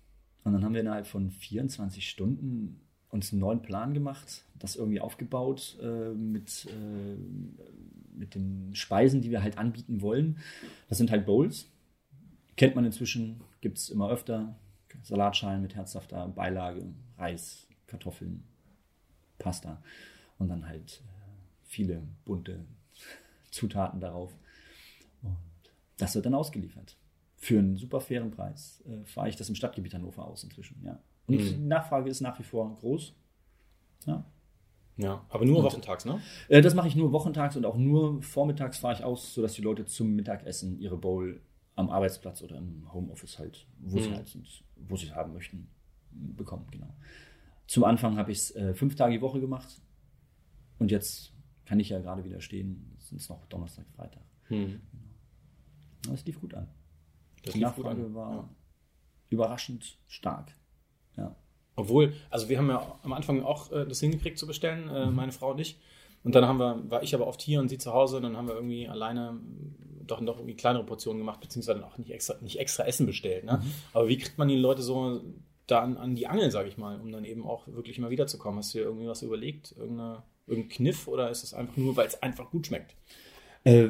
[0.45, 2.79] Und dann haben wir innerhalb von 24 Stunden
[3.09, 9.29] uns einen neuen Plan gemacht, das irgendwie aufgebaut äh, mit, äh, mit den Speisen, die
[9.29, 10.37] wir halt anbieten wollen.
[10.87, 11.69] Das sind halt Bowls.
[12.57, 14.55] Kennt man inzwischen, gibt es immer öfter.
[15.03, 16.83] Salatschalen mit herzhafter Beilage,
[17.17, 18.43] Reis, Kartoffeln,
[19.37, 19.81] Pasta
[20.39, 22.65] und dann halt äh, viele bunte
[23.51, 24.35] Zutaten darauf.
[25.21, 25.37] Und
[25.97, 26.97] das wird dann ausgeliefert.
[27.35, 30.99] Für einen super fairen Preis äh, fahre ich das im Stadtgebiet Hannover aus inzwischen, ja.
[31.27, 31.39] Und Mhm.
[31.39, 33.13] die Nachfrage ist nach wie vor groß.
[34.07, 34.25] Ja.
[34.97, 36.19] Ja, aber nur wochentags, ne?
[36.49, 39.61] Äh, das mache ich nur wochentags und auch nur vormittags fahre ich aus, sodass die
[39.61, 41.39] Leute zum Mittagessen ihre Bowl
[41.77, 44.15] am Arbeitsplatz oder im Homeoffice halt, wo sie Mhm.
[44.15, 45.69] halt sind, wo sie es haben möchten,
[46.11, 46.93] bekommen, genau.
[47.67, 49.81] Zum Anfang habe ich es äh, fünf Tage die Woche gemacht
[50.79, 51.31] und jetzt
[51.65, 54.23] kann ich ja gerade wieder stehen, sind es noch Donnerstag, Freitag.
[54.47, 54.81] Hm.
[56.05, 56.67] Aber es lief gut an.
[57.43, 58.13] Das die Nachfrage an.
[58.15, 58.49] war Ja.
[59.29, 60.53] überraschend stark.
[61.17, 61.35] Ja.
[61.75, 64.95] Obwohl, also wir haben ja am Anfang auch äh, das hingekriegt zu bestellen, Mhm.
[64.95, 65.79] äh, meine Frau und ich.
[66.23, 68.35] Und dann haben wir, war ich aber oft hier und sie zu Hause, und dann
[68.35, 69.39] haben wir irgendwie alleine
[70.07, 73.45] doch, doch irgendwie kleinere Portionen gemacht, beziehungsweise dann auch nicht extra, nicht extra Essen bestellt.
[73.45, 73.61] Ne?
[73.63, 73.71] Mhm.
[73.93, 75.21] Aber wie kriegt man die Leute so
[75.67, 78.59] da an, an die Angel, sage ich mal, um dann eben auch wirklich mal wiederzukommen?
[78.59, 79.75] Hast du dir irgendwie was überlegt?
[79.77, 82.95] Irgendeine, irgendein Kniff oder ist es einfach nur, weil es einfach gut schmeckt?
[83.63, 83.89] Äh,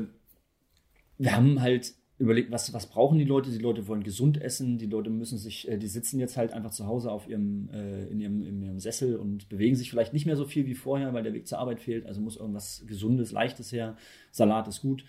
[1.18, 3.52] wir haben halt überlegt, was, was brauchen die Leute?
[3.52, 6.72] Die Leute wollen gesund essen, die Leute müssen sich, äh, die sitzen jetzt halt einfach
[6.72, 10.26] zu Hause auf ihrem, äh, in, ihrem, in ihrem Sessel und bewegen sich vielleicht nicht
[10.26, 12.08] mehr so viel wie vorher, weil der Weg zur Arbeit fehlt.
[12.08, 13.98] Also muss irgendwas Gesundes, Leichtes her.
[14.32, 15.06] Salat ist gut.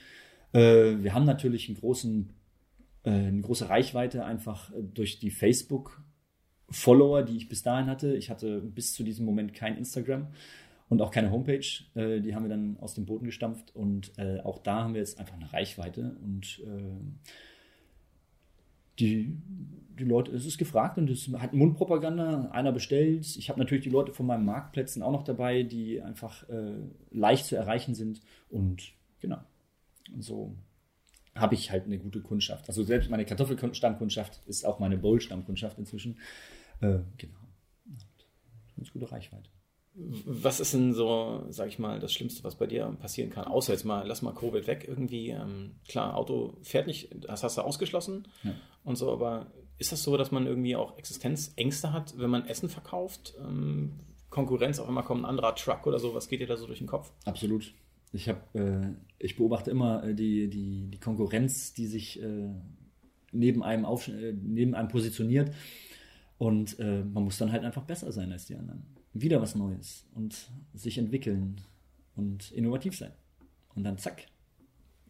[0.53, 2.33] Äh, wir haben natürlich einen großen,
[3.05, 8.17] äh, eine große Reichweite einfach äh, durch die Facebook-Follower, die ich bis dahin hatte.
[8.17, 10.29] Ich hatte bis zu diesem Moment kein Instagram
[10.89, 11.67] und auch keine Homepage.
[11.95, 15.01] Äh, die haben wir dann aus dem Boden gestampft und äh, auch da haben wir
[15.01, 16.61] jetzt einfach eine Reichweite und
[18.99, 19.33] die,
[19.99, 23.37] die Leute, es ist gefragt und es hat Mundpropaganda, einer bestellt.
[23.37, 26.75] Ich habe natürlich die Leute von meinen Marktplätzen auch noch dabei, die einfach äh,
[27.11, 29.39] leicht zu erreichen sind und genau.
[30.13, 30.57] Und so
[31.35, 32.69] habe ich halt eine gute Kundschaft.
[32.69, 36.19] Also selbst meine Kartoffelstammkundschaft ist auch meine Bowl-Stammkundschaft inzwischen.
[36.81, 37.39] Äh, genau.
[38.77, 39.49] Ganz gute Reichweite.
[39.95, 43.47] Was ist denn so, sag ich mal, das Schlimmste, was bei dir passieren kann?
[43.47, 45.31] Außer jetzt mal, lass mal Covid weg irgendwie.
[45.31, 48.55] Ähm, klar, Auto fährt nicht, das hast du ausgeschlossen Ja.
[48.85, 52.69] und so, aber ist das so, dass man irgendwie auch Existenzängste hat, wenn man Essen
[52.69, 53.35] verkauft?
[53.41, 53.99] Ähm,
[54.31, 56.79] Konkurrenz, auch immer kommt ein anderer Truck oder so, was geht dir da so durch
[56.79, 57.11] den Kopf?
[57.25, 57.73] Absolut.
[58.13, 62.49] Ich habe, äh, ich beobachte immer äh, die, die, die Konkurrenz, die sich äh,
[63.33, 65.55] neben einem auf, äh, neben einem positioniert.
[66.39, 68.87] Und äh, man muss dann halt einfach besser sein als die anderen.
[69.13, 71.61] Wieder was Neues und sich entwickeln
[72.15, 73.13] und innovativ sein.
[73.75, 74.27] Und dann zack.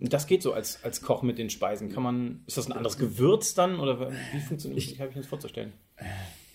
[0.00, 1.90] Das geht so als, als Koch mit den Speisen.
[1.90, 4.92] Kann man, ist das ein anderes Gewürz dann oder wie funktioniert das?
[4.92, 5.72] Ich habe ich mir das vorzustellen.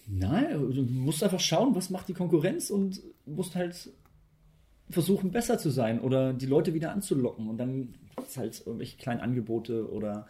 [0.07, 3.89] Nein, du musst einfach schauen, was macht die Konkurrenz und musst halt
[4.89, 7.47] versuchen, besser zu sein oder die Leute wieder anzulocken.
[7.47, 10.27] Und dann gibt es halt irgendwelche kleinen Angebote oder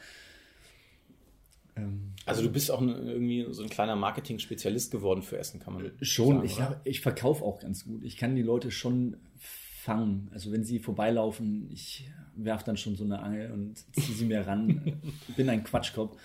[1.75, 5.73] ähm, Also du bist auch ein, irgendwie so ein kleiner Marketing-Spezialist geworden für Essen, kann
[5.73, 6.81] man Schon, sagen, ich, oder?
[6.83, 8.03] ich verkaufe auch ganz gut.
[8.03, 10.29] Ich kann die Leute schon fangen.
[10.31, 14.45] Also wenn sie vorbeilaufen, ich werfe dann schon so eine Angel und ziehe sie mir
[14.47, 15.01] ran.
[15.35, 16.17] Bin ein Quatschkopf.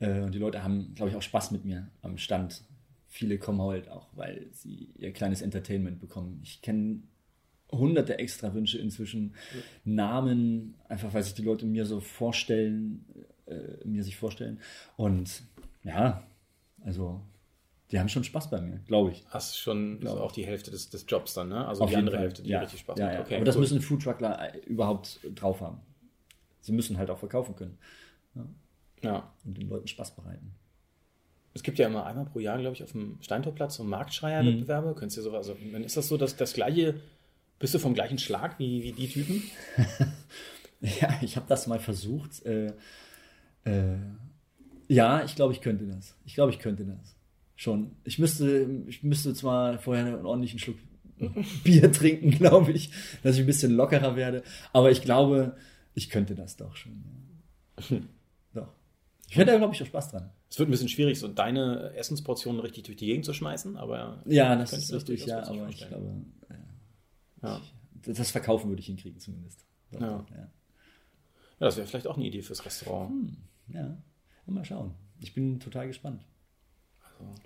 [0.00, 2.62] Äh, Und die Leute haben, glaube ich, auch Spaß mit mir am Stand.
[3.08, 6.40] Viele kommen halt auch, weil sie ihr kleines Entertainment bekommen.
[6.44, 7.02] Ich kenne
[7.72, 9.34] hunderte extra Wünsche inzwischen,
[9.84, 13.04] Namen, einfach weil sich die Leute mir so vorstellen,
[13.46, 14.60] äh, mir sich vorstellen.
[14.96, 15.42] Und
[15.82, 16.22] ja,
[16.84, 17.20] also
[17.90, 19.24] die haben schon Spaß bei mir, glaube ich.
[19.30, 20.22] Hast schon ist Glaube.
[20.22, 21.66] auch die Hälfte des, des Jobs dann, ne?
[21.66, 22.24] Also Auf die andere Fall.
[22.26, 22.60] Hälfte, die ja.
[22.60, 23.14] richtig Spaß ja, macht.
[23.14, 23.20] ja.
[23.22, 23.62] Okay, Aber das cool.
[23.62, 25.80] müssen Foodtruckler äh, überhaupt drauf haben.
[26.60, 27.78] Sie müssen halt auch verkaufen können
[29.02, 29.32] Ja.
[29.44, 30.52] und den Leuten Spaß bereiten.
[31.52, 34.94] Es gibt ja immer einmal pro Jahr, glaube ich, auf dem Steintorplatz so Marktschreier-Wettbewerbe.
[34.94, 37.00] Könntest du sowas, also, dann ist das so, dass das gleiche,
[37.60, 39.42] bist du vom gleichen Schlag wie, wie die Typen?
[40.80, 42.44] Ja, ich habe das mal versucht.
[42.46, 42.72] Äh,
[43.64, 43.98] äh,
[44.88, 46.16] ja, ich glaube, ich könnte das.
[46.24, 47.16] Ich glaube, ich könnte das.
[47.54, 47.96] Schon.
[48.04, 50.78] Ich müsste, ich müsste zwar vorher einen ordentlichen Schluck
[51.64, 52.90] Bier trinken, glaube ich,
[53.22, 54.42] dass ich ein bisschen lockerer werde.
[54.72, 55.54] Aber ich glaube,
[55.92, 57.04] ich könnte das doch schon.
[58.54, 58.72] Doch.
[59.28, 60.30] Ich hätte da, glaube ich, auch Spaß dran.
[60.48, 64.22] Es wird ein bisschen schwierig, so deine Essensportionen richtig durch die Gegend zu schmeißen, aber
[64.24, 66.24] Ja, das könnte ist richtig, ja, aber ich glaube,
[67.42, 67.60] Ja.
[68.04, 69.64] das das Verkaufen würde ich hinkriegen zumindest.
[69.92, 70.00] Ja.
[70.30, 70.50] ja.
[71.58, 73.32] das wäre vielleicht auch eine Idee fürs Restaurant.
[73.68, 73.96] ja.
[74.46, 74.94] Mal schauen.
[75.20, 76.24] Ich bin total gespannt,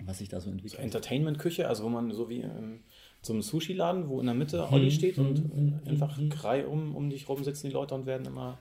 [0.03, 0.81] was sich da so So entwickelt.
[0.81, 2.79] Entertainment-Küche, also wo man so wie ähm,
[3.21, 4.39] so einem Sushi-Laden, wo in der Mhm.
[4.39, 5.37] Mitte Olli steht und
[5.85, 8.57] äh, einfach Reihe um, um dich rum sitzen die Leute und werden immer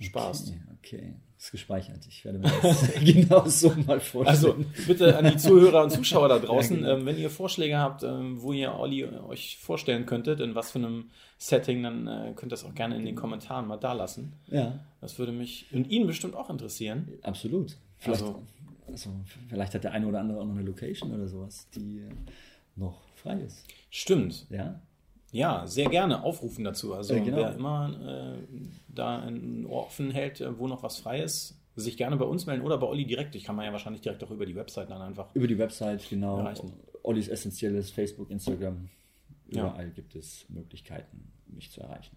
[0.00, 0.48] Spaß.
[0.48, 2.06] Okay, okay, ist gespeichert.
[2.08, 4.26] Ich werde mir das genau so mal vorstellen.
[4.26, 4.56] Also
[4.86, 6.98] bitte an die Zuhörer und Zuschauer da draußen, Ja, genau.
[7.00, 10.78] ähm, wenn ihr Vorschläge habt, ähm, wo ihr Olli euch vorstellen könntet, in was für
[10.78, 14.32] einem Setting, dann äh, könnt ihr das auch gerne in den Kommentaren mal da lassen.
[14.48, 17.08] ja, Das würde mich und ihn bestimmt auch interessieren.
[17.22, 17.76] absolut.
[17.98, 18.42] Vielleicht, Also-
[18.88, 19.10] also,
[19.48, 22.02] vielleicht hat der eine oder andere auch noch eine Location oder sowas, die
[22.76, 23.64] noch frei ist.
[23.90, 24.46] Stimmt.
[24.48, 24.80] Ja,
[25.36, 26.94] Ja, sehr gerne aufrufen dazu.
[26.94, 27.36] Also Ja, genau.
[27.36, 31.96] wer immer äh, da ein Ohr offen hält, äh, wo noch was frei ist, sich
[31.98, 33.34] gerne bei uns melden oder bei Olli direkt.
[33.34, 35.34] Ich kann man ja wahrscheinlich direkt auch über die Website dann einfach.
[35.34, 36.38] über die Website, genau.
[36.38, 36.72] Erreichen.
[37.02, 38.88] Ollis Essentielles, Facebook, Instagram.
[39.48, 39.68] Ja.
[39.68, 42.16] Überall gibt es Möglichkeiten, mich zu erreichen.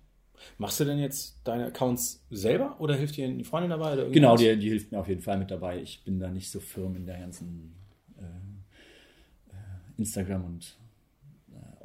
[0.58, 3.98] Machst du denn jetzt deine Accounts selber oder hilft dir die Freundin dabei?
[4.12, 5.82] Genau, die, die hilft mir auf jeden Fall mit dabei.
[5.82, 7.76] Ich bin da nicht so firm in der ganzen
[8.18, 8.22] äh,
[9.52, 10.78] äh, Instagram und
[11.52, 11.84] äh,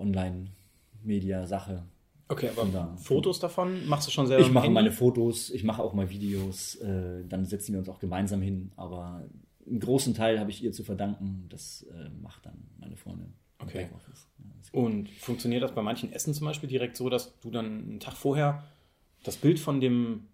[1.04, 1.84] Online-Media-Sache.
[2.28, 2.96] Okay, aber Da.
[2.96, 4.90] Fotos davon machst du schon selber Ich mache meine?
[4.90, 9.28] Fotos, ich mache auch mal Videos, äh, dann setzen wir uns auch gemeinsam hin, aber
[9.66, 11.46] einen großen Teil habe ich ihr zu verdanken.
[11.50, 13.34] Das äh, macht dann meine Freundin.
[13.58, 13.88] Okay.
[13.90, 14.80] Ja.
[14.80, 18.14] Und funktioniert das bei manchen Essen zum Beispiel direkt so, dass du dann einen Tag
[18.14, 18.64] vorher
[19.22, 20.26] das Bild von dem,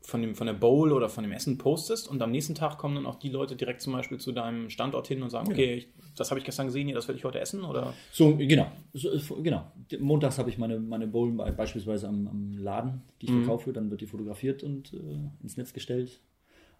[0.00, 2.94] von dem, von der Bowl oder von dem Essen postest und am nächsten Tag kommen
[2.94, 5.88] dann auch die Leute direkt zum Beispiel zu deinem Standort hin und sagen, okay, ich,
[6.16, 7.92] das habe ich gestern gesehen, das will ich heute essen oder?
[8.12, 8.70] So, genau.
[8.94, 9.70] So, äh, genau.
[9.98, 13.44] Montags habe ich meine, meine Bowl bei- beispielsweise am, am Laden, die ich Mhm.
[13.44, 13.72] verkaufe.
[13.72, 14.96] Dann wird die fotografiert und äh,
[15.42, 16.20] ins Netz gestellt.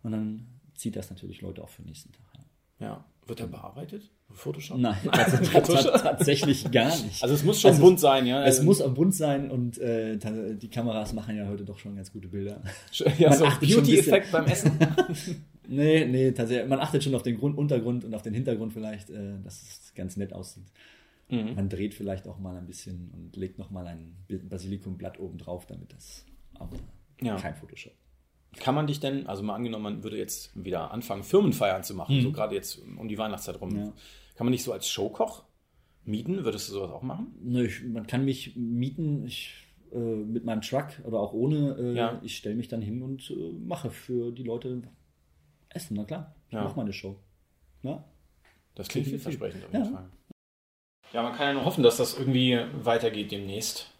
[0.02, 2.24] Und dann zieht das natürlich Leute auch für den nächsten Tag.
[2.80, 2.86] Ja.
[2.86, 3.04] Ja.
[3.28, 4.10] Wird der bearbeitet?
[4.30, 4.78] Photoshop?
[4.78, 7.22] Nein, tats- tats- tatsächlich gar nicht.
[7.22, 8.40] Also es muss schon Also bunt sein, ja.
[8.44, 10.16] es Also- muss am bunt sein und äh,
[10.56, 12.62] die Kameras machen ja heute doch schon ganz gute Bilder.
[13.18, 14.72] ja, Man so Beauty-Effekt beim Essen.
[15.70, 16.66] Nee, nee, tatsächlich.
[16.66, 19.92] Man achtet schon auf den Grund, Untergrund und auf den Hintergrund vielleicht, äh, dass es
[19.94, 20.64] ganz nett aussieht.
[21.28, 21.56] Mhm.
[21.56, 24.16] Man dreht vielleicht auch mal ein bisschen und legt noch mal ein
[24.48, 26.78] Basilikumblatt oben drauf, damit das aber
[27.20, 27.36] Ja.
[27.36, 27.92] kein Photoshop.
[28.56, 32.20] Kann man dich denn, also mal angenommen, man würde jetzt wieder anfangen, Firmenfeiern zu machen,
[32.22, 33.70] so gerade jetzt um die Weihnachtszeit rum.
[33.70, 33.76] Mhm.
[33.78, 33.92] Ja.
[34.36, 35.44] Kann man dich so als Showkoch
[36.04, 36.44] mieten?
[36.44, 37.34] Würdest du sowas auch machen?
[37.42, 39.26] Nö, ich, man kann mich mieten.
[39.26, 41.76] Ich äh, mit meinem Truck oder auch ohne.
[41.78, 42.20] Äh, Ja.
[42.22, 44.82] Ich stelle mich dann hin und äh, mache für die Leute
[45.70, 46.34] Essen, na klar.
[46.48, 46.64] Ich Ja.
[46.64, 47.16] mache meine Show.
[47.82, 48.02] Ja.
[48.74, 49.90] Das klingt vielversprechend auf jeden Ja.
[49.92, 50.08] Fall.
[51.12, 53.90] Ja, man kann ja nur hoffen, dass das irgendwie weitergeht demnächst.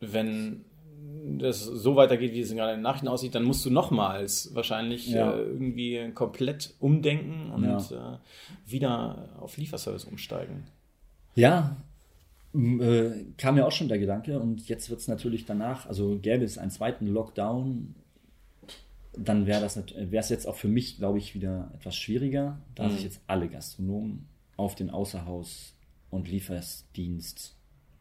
[0.00, 0.64] Wenn
[1.38, 5.08] das so weitergeht, wie es gerade in den Nachrichten aussieht, dann musst du nochmals wahrscheinlich
[5.08, 5.32] Ja.
[5.34, 8.14] äh, irgendwie komplett umdenken und Ja.
[8.14, 10.64] äh, wieder auf Lieferservice umsteigen.
[11.34, 11.76] Ja,
[12.54, 16.44] äh, kam mir auch schon der Gedanke und jetzt wird es natürlich danach, also gäbe
[16.44, 17.94] es einen zweiten Lockdown,
[19.18, 22.84] dann wäre das wäre es jetzt auch für mich, glaube ich, wieder etwas schwieriger, da
[22.88, 22.92] Mhm.
[22.92, 25.72] sich jetzt alle Gastronomen auf den Außerhaus-
[26.10, 27.54] und Lieferdienst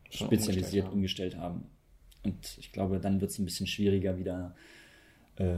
[0.09, 1.65] spezialisiert umgestellt umgestellt haben.
[2.25, 4.55] Und ich glaube, dann wird es ein bisschen schwieriger, wieder,
[5.38, 5.55] äh,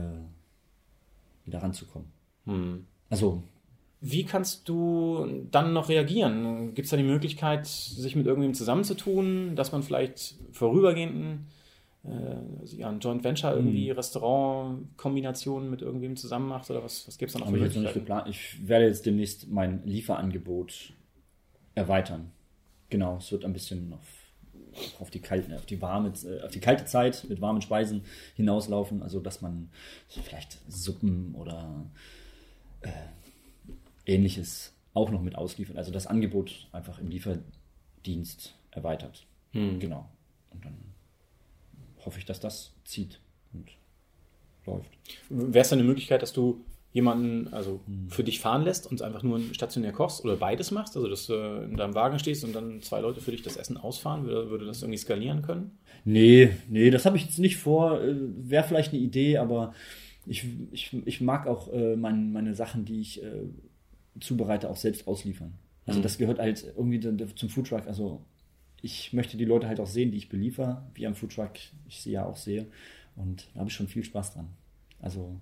[1.44, 2.08] wieder ranzukommen.
[2.44, 2.86] Hm.
[3.10, 3.42] Also,
[4.00, 6.72] Wie kannst du dann noch reagieren?
[6.74, 11.46] Gibt es da die Möglichkeit, sich mit irgendwem zusammenzutun, dass man vielleicht vorübergehenden
[12.04, 13.56] äh, ja, ein Joint Venture Mhm.
[13.58, 17.64] irgendwie Restaurant-Kombinationen mit irgendwem zusammen macht oder was, was gibt es da noch Habe ich
[17.64, 18.28] jetzt noch nicht geplant.
[18.28, 20.92] Ich werde jetzt demnächst mein Lieferangebot
[21.74, 22.30] erweitern.
[22.90, 24.17] Genau, es wird ein bisschen auf,
[24.98, 28.02] auf, die, kalte, auf, die warme, äh, auf die kalte Zeit mit warmen Speisen
[28.34, 29.02] hinauslaufen.
[29.02, 29.70] Also, dass man
[30.08, 31.86] vielleicht Suppen oder
[32.82, 32.90] äh,
[34.06, 35.76] ähnliches auch noch mit ausliefert.
[35.76, 39.26] Also das Angebot einfach im Lieferdienst erweitert.
[39.52, 39.78] Hm.
[39.78, 40.08] Genau.
[40.50, 40.76] Und dann
[42.04, 43.20] hoffe ich, dass das zieht
[43.52, 43.70] und
[44.66, 44.90] läuft.
[45.28, 48.08] Wäre es dann eine Möglichkeit, dass du jemanden also Hm.
[48.08, 50.96] für dich fahren lässt und einfach nur stationär kochst oder beides machst?
[50.96, 53.76] Also, dass du in deinem Wagen stehst und dann zwei Leute für dich das Essen
[53.76, 54.24] ausfahren?
[54.26, 55.78] Würde, würde das irgendwie skalieren können?
[56.04, 58.00] Nee, nee, das habe ich jetzt nicht vor.
[58.02, 59.74] Äh, Wäre vielleicht eine Idee, aber
[60.26, 63.44] ich, ich, ich mag auch äh, mein, meine Sachen, die ich äh,
[64.20, 65.54] zubereite, auch selbst ausliefern.
[65.86, 66.02] Also Mhm.
[66.02, 67.00] das gehört halt irgendwie
[67.34, 67.86] zum Foodtruck.
[67.86, 68.22] Also
[68.82, 71.52] ich möchte die Leute halt auch sehen, die ich beliefer, wie am Foodtruck
[71.86, 72.66] ich sie ja auch sehe.
[73.16, 74.48] Und da habe ich schon viel Spaß dran.
[75.00, 75.40] Also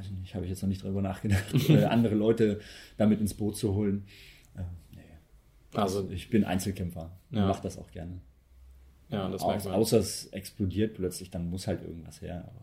[0.00, 2.60] weiß ich nicht, habe ich jetzt noch nicht drüber nachgedacht, äh, andere Leute
[2.96, 4.06] damit ins Boot zu holen.
[4.56, 4.62] Äh,
[4.94, 5.78] nee.
[5.78, 7.10] Also, Ich bin Einzelkämpfer.
[7.30, 7.46] Ja.
[7.46, 8.20] Mache das auch gerne.
[9.10, 9.74] ja, das merkt man.
[9.74, 12.44] außer es explodiert plötzlich, dann muss halt irgendwas her.
[12.46, 12.62] Aber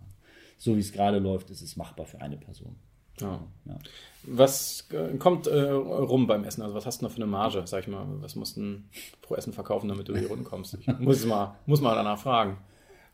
[0.57, 2.75] so wie es gerade läuft, ist es machbar für eine Person.
[3.19, 3.39] Ja.
[3.65, 3.79] Ja.
[4.23, 6.61] Was äh, kommt äh, rum beim Essen?
[6.61, 8.05] Also was hast du noch für eine Marge, sag ich mal?
[8.21, 8.81] Was musst du
[9.21, 10.75] pro Essen verkaufen, damit du über die Runden kommst?
[10.75, 12.57] Ich muss, mal, muss mal danach fragen.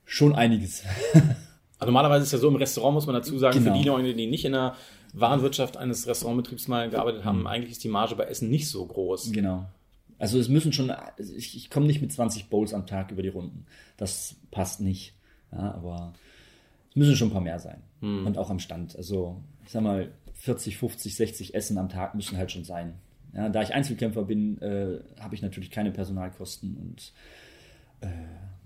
[0.06, 0.84] Schon einiges.
[1.84, 3.74] Also normalerweise ist ja so, im Restaurant muss man dazu sagen, Genau.
[3.74, 4.76] für die Leute, die nicht in der
[5.14, 9.32] Warenwirtschaft eines Restaurantbetriebs mal gearbeitet haben, eigentlich ist die Marge bei Essen nicht so groß.
[9.32, 9.66] Genau.
[10.20, 13.30] Also es müssen schon, ich, ich komme nicht mit 20 Bowls am Tag über die
[13.30, 13.66] Runden.
[13.98, 15.14] Das passt nicht.
[15.52, 16.14] Ja, aber
[16.90, 17.82] es müssen schon ein paar mehr sein.
[18.02, 18.96] Und auch am Stand.
[18.98, 22.96] Also ich sag mal, 40, 50, 60 Essen am Tag müssen halt schon sein.
[23.34, 27.14] Ja, da ich Einzelkämpfer bin, äh, habe ich natürlich keine Personalkosten und
[28.02, 28.08] äh,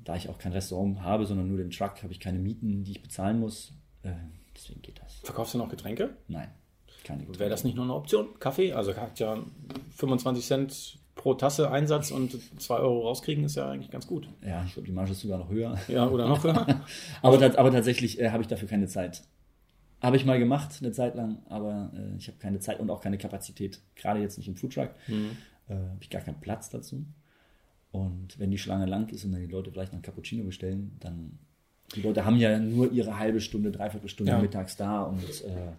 [0.07, 2.91] da ich auch kein Restaurant habe, sondern nur den Truck, habe ich keine Mieten, die
[2.91, 3.73] ich bezahlen muss.
[4.03, 4.11] Äh,
[4.55, 5.15] deswegen geht das.
[5.23, 6.15] Verkaufst du noch Getränke?
[6.29, 6.49] Nein,
[7.03, 8.27] keine Wäre das nicht nur eine Option?
[8.39, 8.71] Kaffee?
[8.73, 9.37] Also hat ja
[9.97, 14.29] 25 Cent pro Tasse Einsatz und 2 Euro rauskriegen ist ja eigentlich ganz gut.
[14.45, 15.77] Ja, ich glaube, die Marge ist sogar noch höher.
[15.87, 16.85] Ja, oder noch höher?
[17.21, 19.23] Aber, tats- aber tatsächlich äh, habe ich dafür keine Zeit.
[19.99, 23.01] Habe ich mal gemacht, eine Zeit lang, aber äh, ich habe keine Zeit und auch
[23.01, 23.79] keine Kapazität.
[23.95, 24.91] Gerade jetzt nicht im Foodtruck.
[25.09, 27.03] Äh, habe ich gar keinen Platz dazu.
[27.91, 30.95] Und wenn die Schlange lang ist und dann die Leute vielleicht noch ein Cappuccino bestellen,
[30.99, 31.39] dann.
[31.95, 34.39] Die Leute haben ja nur ihre halbe Stunde, dreiviertel Stunde Ja.
[34.41, 35.71] mittags da und äh,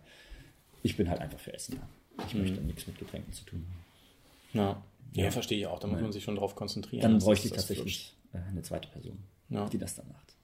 [0.82, 2.24] ich bin halt einfach für Essen da.
[2.26, 4.58] Ich möchte nichts mit Getränken zu tun haben.
[4.58, 4.82] Ja.
[5.24, 5.78] Ja, verstehe ich auch.
[5.78, 7.02] Da muss man sich schon drauf konzentrieren.
[7.02, 9.18] Dann bräuchte ich das tatsächlich äh, eine zweite Person,
[9.50, 9.68] Ja.
[9.68, 10.34] die das dann macht.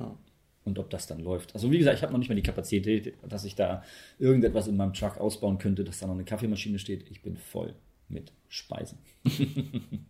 [0.00, 0.16] Ja.
[0.64, 1.54] und ob das dann läuft.
[1.54, 3.84] Also wie gesagt, ich habe noch nicht mal die Kapazität, dass ich da
[4.18, 7.08] irgendetwas in meinem Truck ausbauen könnte, dass da noch eine Kaffeemaschine steht.
[7.10, 7.74] Ich bin voll
[8.08, 8.98] mit Speisen.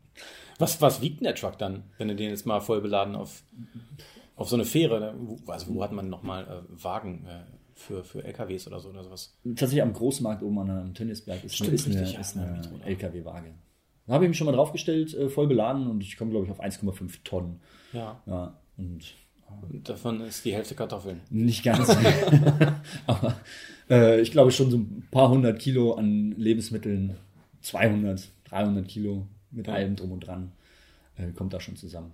[0.59, 3.43] Was, was wiegt denn der Truck dann, wenn du den jetzt mal voll beladen auf,
[4.37, 5.01] auf so eine Fähre?
[5.01, 5.15] ne?
[5.19, 7.41] Wo- Also wo hat man nochmal äh, Wagen äh,
[7.75, 9.37] für, für LKWs oder so oder sowas?
[9.45, 12.37] Tatsächlich am Großmarkt oben an einem Tennisberg ist, Stimmt, eine, ist eine, richtig, ja, ist
[12.37, 12.87] eine ja.
[12.87, 13.55] LKW-Waage.
[14.07, 16.53] Da habe ich mich schon mal draufgestellt, äh, voll beladen und ich komme, glaube ich,
[16.53, 17.61] auf 1,5 Tonnen.
[17.93, 18.21] Ja.
[18.27, 19.15] Ja, und
[19.73, 21.21] Und davon ist die Hälfte Kartoffeln.
[21.31, 21.89] nicht ganz.
[23.07, 23.35] Aber
[23.91, 27.17] äh, ich glaube schon so ein paar hundert Kilo an Lebensmitteln,
[27.63, 29.75] 200, 300 Kilo mit Ja.
[29.75, 30.53] allem drum und dran,
[31.17, 32.13] äh, kommt da schon zusammen.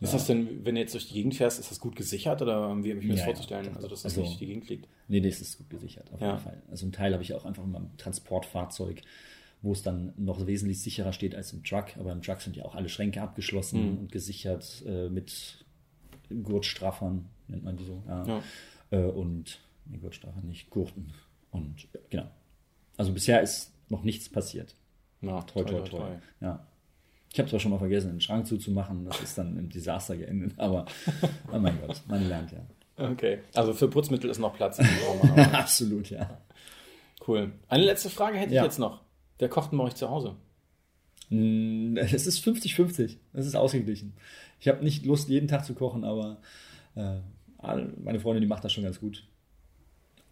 [0.00, 2.70] Ist das denn, wenn du jetzt durch die Gegend fährst, ist das gut gesichert oder
[2.82, 3.66] wie habe ich mir das Ja, ja, vorzustellen?
[3.66, 4.88] doch, also, dass das Also- nicht durch die Gegend fliegt.
[5.06, 6.30] Nee, nee, es ist gut gesichert, auf Ja.
[6.32, 6.60] jeden Fall.
[6.70, 9.02] Also einen Teil habe ich auch einfach in meinem Transportfahrzeug,
[9.60, 11.96] wo es dann noch wesentlich sicherer steht als im Truck.
[11.98, 13.98] Aber im Truck sind ja auch alle Schränke abgeschlossen Mhm.
[13.98, 15.64] und gesichert äh, mit
[16.42, 18.02] Gurtstraffern, nennt man die so.
[18.08, 18.26] Ja.
[18.26, 18.42] Ja.
[18.90, 21.12] Äh, und, nee, Gurtstraffer nicht, Gurten.
[21.50, 22.30] Und ja, genau.
[22.96, 24.74] Also bisher ist noch nichts passiert.
[25.22, 26.08] Ja, Toi, toi, toi.
[26.40, 26.66] Ja.
[27.32, 30.52] Ich habe zwar schon mal vergessen, den Schrank zuzumachen, das ist dann im Desaster geendet,
[30.58, 30.84] aber
[31.50, 32.58] oh mein Gott, man lernt ja.
[33.10, 33.38] Okay.
[33.54, 34.78] Also für Putzmittel ist noch Platz.
[35.52, 36.38] Absolut, ja.
[37.26, 37.52] cool.
[37.68, 38.60] Eine letzte Frage hätte Ja.
[38.62, 39.00] ich jetzt noch.
[39.38, 40.36] Wer kocht denn bei euch zu Hause?
[41.30, 43.16] Mm, Es ist 50-50.
[43.32, 44.12] Es ist ausgeglichen.
[44.60, 46.36] Ich habe nicht Lust, jeden Tag zu kochen, aber
[46.94, 47.16] äh,
[48.02, 49.26] meine Freundin, die macht das schon ganz gut.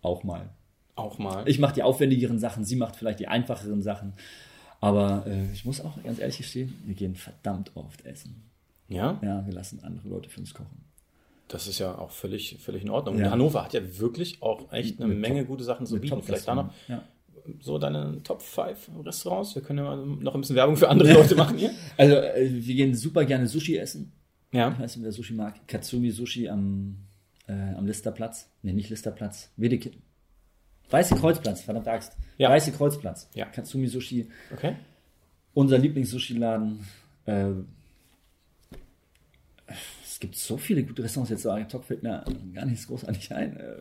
[0.02, 0.50] Auch mal.
[0.96, 1.48] Auch mal.
[1.48, 4.12] Ich mache die aufwendigeren Sachen, sie macht vielleicht die einfacheren Sachen.
[4.80, 8.42] Aber äh, ich muss auch ganz ehrlich gestehen, wir gehen verdammt oft essen.
[8.88, 9.18] ja?
[9.22, 10.84] Ja, wir lassen andere Leute für uns kochen.
[11.48, 13.18] Das ist ja auch völlig, völlig in Ordnung.
[13.18, 13.26] Ja.
[13.26, 16.22] Und Hannover hat ja wirklich auch echt eine Mit Menge Top- gute Sachen zu bieten.
[16.22, 17.02] Vielleicht da noch Ja.
[17.60, 19.54] so deine Top 5 Restaurants.
[19.56, 21.72] Wir können ja mal noch ein bisschen Werbung für andere Leute machen hier.
[21.96, 24.12] Also äh, wir gehen super gerne Sushi essen.
[24.52, 24.70] Ja.
[24.72, 25.66] Ich weiß nicht, wer Sushi mag.
[25.68, 26.96] Katsumi Sushi am,
[27.48, 28.48] äh, am Listerplatz.
[28.62, 29.50] Nee, nicht Listerplatz.
[29.56, 29.90] Wedeke.
[30.90, 32.16] Weiße Kreuzplatz, verdammt Axt.
[32.38, 32.50] Ja.
[32.50, 33.28] Weiße Kreuzplatz.
[33.34, 33.46] Ja.
[33.46, 34.28] Katsumi Sushi.
[34.52, 34.74] Okay.
[35.54, 36.86] Unser Lieblings-Sushi-Laden.
[37.26, 37.50] Äh,
[40.04, 41.30] es gibt so viele gute Restaurants.
[41.30, 42.24] Jetzt so ad hoc fällt mir
[42.54, 43.56] gar nichts großartig ein.
[43.56, 43.76] Äh,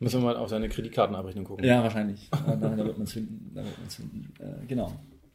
[0.00, 1.64] Müssen wir mal auf seine Kreditkartenabrechnung gucken.
[1.64, 2.28] ja, wahrscheinlich.
[2.46, 3.50] da, da wird man es finden.
[3.54, 4.32] Da wird man's finden.
[4.38, 4.92] Äh, genau.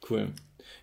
[0.10, 0.30] Cool.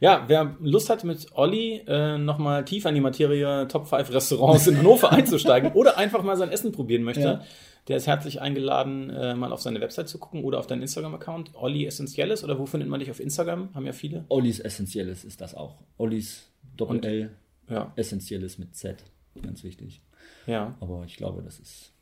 [0.00, 4.66] Ja, wer Lust hat, mit Olli äh, nochmal tiefer in die Materie Top 5 Restaurants
[4.66, 7.44] in Hannover einzusteigen oder einfach mal sein Essen probieren möchte, Ja.
[7.88, 11.52] Der ist herzlich eingeladen, äh, mal auf seine Website zu gucken oder auf deinen Instagram-Account.
[11.54, 13.74] Olli Essentielles oder wo findet man dich auf Instagram?
[13.74, 14.24] Haben ja viele.
[14.28, 15.76] Ollis Essentielles ist das auch.
[15.98, 17.30] Ollis Doppel-L.
[17.68, 19.04] Ja, Essentielles mit Z.
[19.42, 20.02] Ganz wichtig.
[20.46, 20.74] ja.
[20.80, 21.92] Aber ich glaube, das ist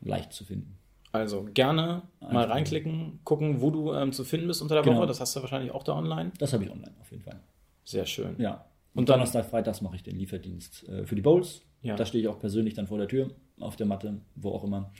[0.00, 0.76] leicht zu finden.
[1.12, 2.50] Also gerne mal Einfach.
[2.50, 4.98] reinklicken, gucken, wo du ähm, zu finden bist unter der Genau.
[4.98, 5.06] Woche.
[5.06, 6.32] Das hast du wahrscheinlich auch da online.
[6.38, 7.40] Das habe ich online auf jeden Fall.
[7.84, 8.34] Sehr schön.
[8.38, 8.66] Ja.
[8.94, 11.62] Und Und dann- Donnerstag, Freitags mache ich den Lieferdienst äh, für die Bowls.
[11.82, 11.94] Ja.
[11.96, 14.92] Da stehe ich auch persönlich dann vor der Tür, auf der Matte, wo auch immer.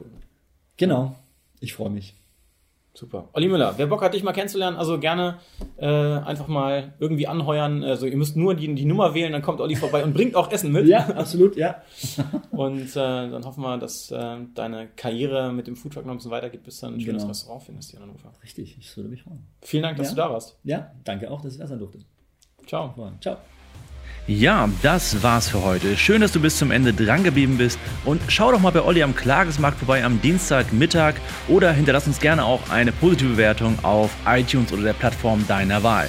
[0.00, 0.10] Cool.
[0.76, 1.14] Genau.
[1.60, 2.14] Ich freue mich.
[2.92, 3.28] Super.
[3.34, 5.38] Olli Müller, wer Bock hat, dich mal kennenzulernen, also gerne
[5.76, 7.84] äh, einfach mal irgendwie anheuern.
[7.84, 10.50] Also ihr müsst nur die, die Nummer wählen, dann kommt Olli vorbei und bringt auch
[10.50, 10.88] Essen mit.
[10.88, 11.82] Ja, absolut, ja.
[12.50, 16.32] Und äh, dann hoffen wir, dass äh, deine Karriere mit dem Foodtruck noch ein bisschen
[16.32, 17.28] weitergeht, bis du ein schönes Genau.
[17.28, 18.32] Restaurant findest hier in Hannover.
[18.42, 19.46] Richtig, ich würde mich freuen.
[19.62, 20.14] Vielen Dank, dass Ja.
[20.14, 20.58] du da warst.
[20.64, 22.00] Ja, danke auch, dass ich da sein durfte.
[22.66, 22.92] Ciao.
[23.20, 23.36] Ciao.
[24.30, 25.96] Ja, das war's für heute.
[25.96, 27.80] Schön, dass du bis zum Ende dran geblieben bist.
[28.04, 31.14] Und schau doch mal bei Olli am Klagesmarkt vorbei am Dienstagmittag
[31.48, 36.08] oder hinterlass uns gerne auch eine positive Bewertung auf iTunes oder der Plattform deiner Wahl.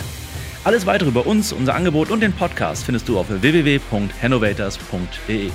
[0.64, 5.50] Alles weitere über uns, unser Angebot und den Podcast findest du auf www.hennovators.de.